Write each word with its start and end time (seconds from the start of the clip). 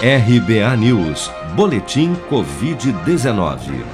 RBA 0.00 0.76
News, 0.76 1.28
Boletim 1.56 2.14
Covid-19. 2.30 3.84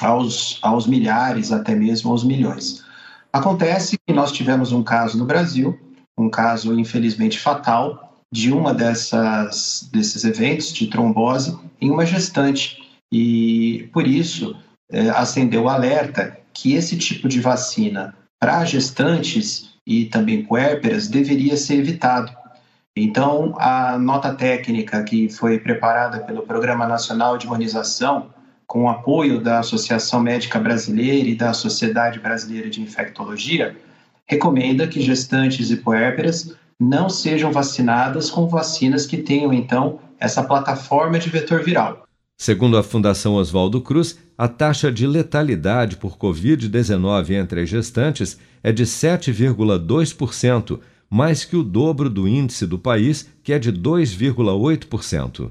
aos, 0.00 0.58
aos 0.62 0.86
milhares, 0.86 1.50
até 1.50 1.74
mesmo 1.74 2.10
aos 2.10 2.22
milhões. 2.22 2.84
Acontece 3.32 3.98
que 4.06 4.12
nós 4.12 4.32
tivemos 4.32 4.72
um 4.72 4.82
caso 4.82 5.18
no 5.18 5.24
Brasil 5.24 5.78
um 6.22 6.30
caso 6.30 6.78
infelizmente 6.78 7.38
fatal 7.38 8.22
de 8.30 8.52
uma 8.52 8.74
dessas 8.74 9.88
desses 9.92 10.24
eventos 10.24 10.72
de 10.72 10.86
trombose 10.86 11.58
em 11.80 11.90
uma 11.90 12.04
gestante 12.04 12.78
e 13.10 13.88
por 13.92 14.06
isso 14.06 14.56
é, 14.90 15.08
acendeu 15.10 15.64
o 15.64 15.68
alerta 15.68 16.38
que 16.52 16.74
esse 16.74 16.96
tipo 16.96 17.28
de 17.28 17.40
vacina 17.40 18.14
para 18.40 18.64
gestantes 18.64 19.70
e 19.86 20.04
também 20.04 20.44
puérperas 20.44 21.08
deveria 21.08 21.56
ser 21.56 21.76
evitado. 21.76 22.32
Então, 22.94 23.54
a 23.58 23.98
nota 23.98 24.34
técnica 24.34 25.02
que 25.02 25.28
foi 25.28 25.58
preparada 25.58 26.20
pelo 26.20 26.42
Programa 26.42 26.86
Nacional 26.86 27.38
de 27.38 27.46
Imunização, 27.46 28.30
com 28.66 28.84
o 28.84 28.88
apoio 28.88 29.40
da 29.40 29.60
Associação 29.60 30.20
Médica 30.20 30.58
Brasileira 30.58 31.28
e 31.28 31.34
da 31.34 31.52
Sociedade 31.52 32.18
Brasileira 32.18 32.68
de 32.68 32.82
Infectologia, 32.82 33.76
recomenda 34.28 34.86
que 34.86 35.00
gestantes 35.00 35.70
e 35.70 35.76
puérperas 35.76 36.54
não 36.78 37.08
sejam 37.08 37.50
vacinadas 37.50 38.30
com 38.30 38.46
vacinas 38.46 39.06
que 39.06 39.16
tenham, 39.16 39.52
então, 39.52 39.98
essa 40.20 40.44
plataforma 40.44 41.18
de 41.18 41.28
vetor 41.30 41.64
viral. 41.64 42.06
Segundo 42.40 42.76
a 42.76 42.84
Fundação 42.84 43.34
Oswaldo 43.34 43.80
Cruz, 43.80 44.16
a 44.36 44.46
taxa 44.46 44.92
de 44.92 45.06
letalidade 45.06 45.96
por 45.96 46.16
Covid-19 46.16 47.30
entre 47.30 47.62
as 47.62 47.68
gestantes 47.68 48.38
é 48.62 48.70
de 48.70 48.84
7,2%, 48.84 50.78
mais 51.10 51.44
que 51.44 51.56
o 51.56 51.64
dobro 51.64 52.08
do 52.08 52.28
índice 52.28 52.64
do 52.64 52.78
país, 52.78 53.28
que 53.42 53.52
é 53.52 53.58
de 53.58 53.72
2,8%. 53.72 55.50